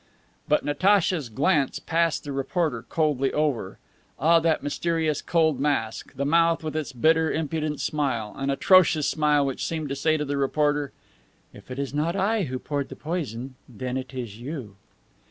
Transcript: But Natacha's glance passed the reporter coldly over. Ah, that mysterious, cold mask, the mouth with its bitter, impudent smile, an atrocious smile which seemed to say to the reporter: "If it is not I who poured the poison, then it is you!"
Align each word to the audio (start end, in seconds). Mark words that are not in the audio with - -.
But 0.47 0.65
Natacha's 0.65 1.29
glance 1.29 1.77
passed 1.77 2.23
the 2.23 2.31
reporter 2.31 2.81
coldly 2.89 3.31
over. 3.33 3.77
Ah, 4.17 4.39
that 4.39 4.63
mysterious, 4.63 5.21
cold 5.21 5.59
mask, 5.59 6.15
the 6.15 6.25
mouth 6.25 6.63
with 6.63 6.75
its 6.75 6.91
bitter, 6.91 7.31
impudent 7.31 7.79
smile, 7.81 8.33
an 8.35 8.49
atrocious 8.49 9.07
smile 9.07 9.45
which 9.45 9.63
seemed 9.63 9.89
to 9.89 9.95
say 9.95 10.17
to 10.17 10.25
the 10.25 10.37
reporter: 10.37 10.91
"If 11.53 11.69
it 11.69 11.77
is 11.77 11.93
not 11.93 12.15
I 12.15 12.45
who 12.45 12.57
poured 12.57 12.89
the 12.89 12.95
poison, 12.95 13.53
then 13.69 13.95
it 13.95 14.11
is 14.15 14.39
you!" 14.39 14.75